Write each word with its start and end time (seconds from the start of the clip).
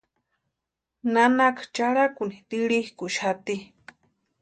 Nanaka 1.13 1.63
charhakuni 1.73 2.35
kʼirhikʼuxati. 2.49 3.55